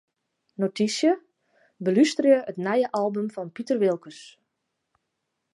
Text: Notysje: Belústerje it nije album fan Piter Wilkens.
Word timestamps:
Notysje: 0.63 1.11
Belústerje 1.89 2.39
it 2.53 2.59
nije 2.69 2.91
album 3.03 3.31
fan 3.37 3.53
Piter 3.61 3.77
Wilkens. 3.85 4.21